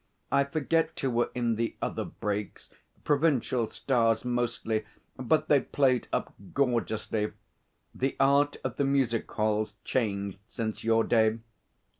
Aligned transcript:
I 0.31 0.45
forget 0.45 0.99
who 0.99 1.11
were 1.11 1.29
in 1.35 1.57
the 1.57 1.75
other 1.79 2.03
brakes 2.05 2.73
provincial 3.03 3.69
stars 3.69 4.25
mostly 4.25 4.83
but 5.15 5.47
they 5.47 5.59
played 5.61 6.07
up 6.11 6.33
gorgeously. 6.55 7.33
The 7.93 8.15
art 8.19 8.57
of 8.63 8.77
the 8.77 8.83
music 8.83 9.29
hall's 9.31 9.75
changed 9.83 10.39
since 10.47 10.83
your 10.83 11.03
day. 11.03 11.37